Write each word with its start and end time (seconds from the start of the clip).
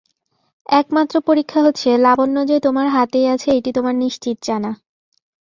একমাত্র 0.69 1.15
পরীক্ষা 1.21 1.59
হচ্ছে, 1.61 1.89
লাবণ্য 1.97 2.37
যে 2.45 2.57
তোমার 2.59 2.87
হাতেই 2.87 3.27
আছে 3.27 3.47
এইটি 3.51 3.71
তোমার 3.73 3.95
নিশ্চিত 3.95 4.37
জানা। 4.43 4.71